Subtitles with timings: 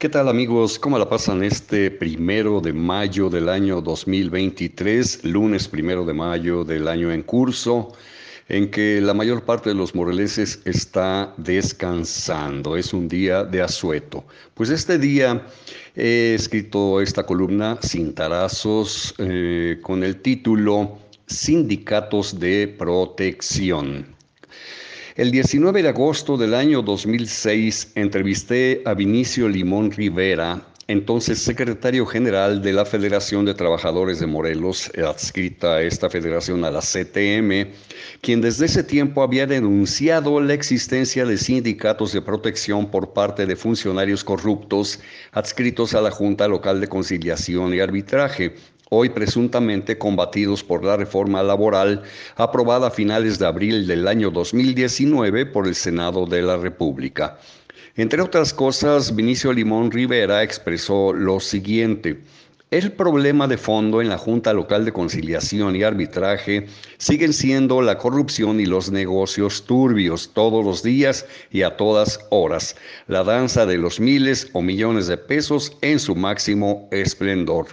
[0.00, 0.78] ¿Qué tal amigos?
[0.78, 6.88] ¿Cómo la pasan este primero de mayo del año 2023, lunes primero de mayo del
[6.88, 7.92] año en curso,
[8.48, 12.78] en que la mayor parte de los moreleses está descansando?
[12.78, 14.24] Es un día de asueto.
[14.54, 15.46] Pues este día
[15.94, 24.06] he escrito esta columna sin tarazos eh, con el título Sindicatos de Protección.
[25.20, 32.62] El 19 de agosto del año 2006 entrevisté a Vinicio Limón Rivera, entonces secretario general
[32.62, 37.70] de la Federación de Trabajadores de Morelos, adscrita a esta federación a la CTM,
[38.22, 43.56] quien desde ese tiempo había denunciado la existencia de sindicatos de protección por parte de
[43.56, 45.00] funcionarios corruptos
[45.32, 48.54] adscritos a la Junta Local de Conciliación y Arbitraje,
[48.90, 52.02] hoy presuntamente combatidos por la reforma laboral
[52.36, 57.38] aprobada a finales de abril del año 2019 por el Senado de la República.
[57.96, 62.20] Entre otras cosas, Vinicio Limón Rivera expresó lo siguiente.
[62.72, 66.66] El problema de fondo en la Junta Local de Conciliación y Arbitraje
[66.98, 72.76] siguen siendo la corrupción y los negocios turbios todos los días y a todas horas,
[73.06, 77.66] la danza de los miles o millones de pesos en su máximo esplendor.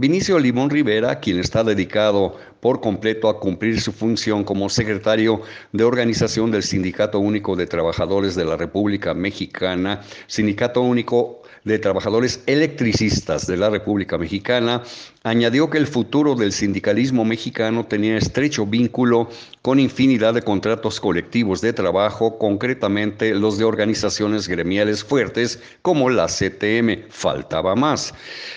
[0.00, 5.40] Vinicio Limón Rivera, quien está dedicado por completo a cumplir su función como secretario
[5.72, 12.42] de organización del Sindicato Único de Trabajadores de la República Mexicana, Sindicato Único de Trabajadores
[12.46, 14.82] Electricistas de la República Mexicana,
[15.22, 19.28] añadió que el futuro del sindicalismo mexicano tenía estrecho vínculo
[19.62, 26.26] con infinidad de contratos colectivos de trabajo, concretamente los de organizaciones gremiales fuertes como la
[26.26, 27.08] CTM.
[27.10, 28.14] Faltaba más.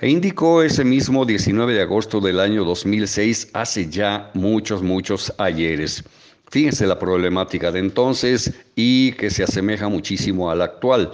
[0.00, 6.04] E indicó ese mismo 19 de agosto del año 2006, hace ya muchos, muchos ayeres.
[6.52, 11.10] Fíjense la problemática de entonces y que se asemeja muchísimo a la actual.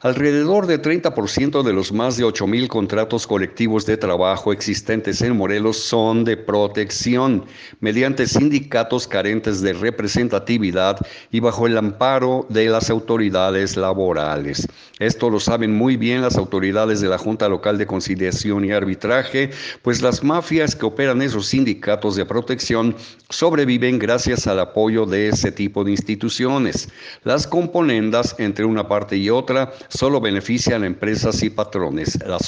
[0.00, 5.76] Alrededor de 30% de los más de 8.000 contratos colectivos de trabajo existentes en Morelos
[5.76, 7.44] son de protección
[7.78, 10.98] mediante sindicatos carentes de representatividad
[11.30, 14.66] y bajo el amparo de las autoridades laborales.
[14.98, 19.50] Esto lo saben muy bien las autoridades de la Junta Local de Conciliación y Arbitraje,
[19.82, 22.96] pues las mafias que operan esos sindicatos de protección
[23.28, 26.88] sobreviven gracias al apoyo de ese tipo de instituciones.
[27.24, 32.18] Las componendas entre una parte y otra solo benefician a empresas y patrones.
[32.26, 32.38] La,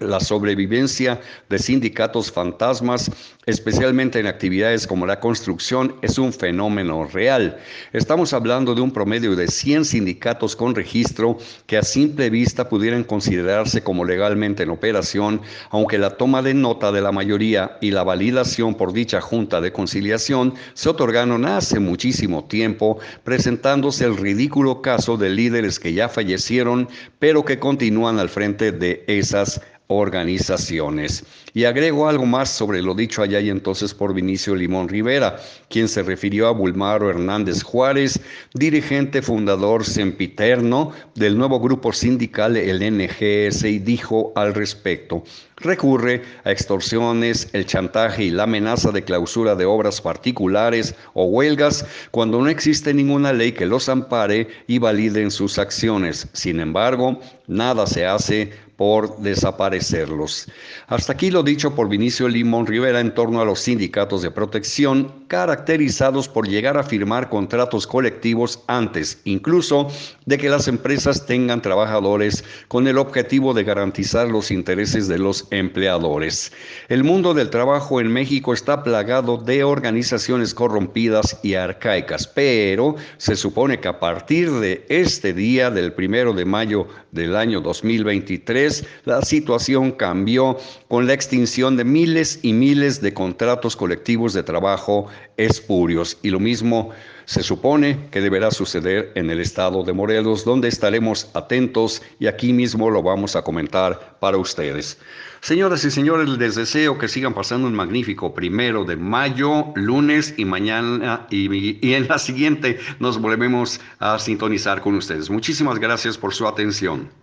[0.00, 3.10] la sobrevivencia de sindicatos fantasmas,
[3.46, 7.56] especialmente en actividades como la construcción, es un fenómeno real.
[7.92, 13.04] Estamos hablando de un promedio de 100 sindicatos con registro que a simple vista pudieran
[13.04, 15.40] considerarse como legalmente en operación,
[15.70, 19.72] aunque la toma de nota de la mayoría y la validación por dicha Junta de
[19.72, 26.88] Conciliación se otorgaron hace muchísimo tiempo, presentando el ridículo caso de líderes que ya fallecieron,
[27.18, 31.24] pero que continúan al frente de esas organizaciones.
[31.54, 35.36] Y agrego algo más sobre lo dicho allá y entonces por Vinicio Limón Rivera,
[35.68, 38.18] quien se refirió a Bulmaro Hernández Juárez,
[38.54, 45.24] dirigente fundador sempiterno del nuevo grupo sindical el NGS y dijo al respecto,
[45.56, 51.84] recurre a extorsiones, el chantaje y la amenaza de clausura de obras particulares o huelgas
[52.10, 56.28] cuando no existe ninguna ley que los ampare y valide en sus acciones.
[56.32, 60.48] Sin embargo, nada se hace por desaparecerlos.
[60.86, 65.12] Hasta aquí lo dicho por Vinicio Limón Rivera en torno a los sindicatos de protección,
[65.28, 69.88] caracterizados por llegar a firmar contratos colectivos antes, incluso
[70.26, 75.46] de que las empresas tengan trabajadores con el objetivo de garantizar los intereses de los
[75.50, 76.52] empleadores.
[76.88, 83.36] El mundo del trabajo en México está plagado de organizaciones corrompidas y arcaicas, pero se
[83.36, 88.61] supone que a partir de este día, del primero de mayo del año 2023,
[89.04, 90.58] la situación cambió
[90.88, 95.06] con la extinción de miles y miles de contratos colectivos de trabajo
[95.36, 96.18] espurios.
[96.22, 96.90] Y lo mismo
[97.24, 102.52] se supone que deberá suceder en el estado de Morelos, donde estaremos atentos y aquí
[102.52, 104.98] mismo lo vamos a comentar para ustedes.
[105.40, 110.44] Señoras y señores, les deseo que sigan pasando un magnífico primero de mayo, lunes y
[110.44, 115.30] mañana y, y en la siguiente nos volvemos a sintonizar con ustedes.
[115.30, 117.21] Muchísimas gracias por su atención.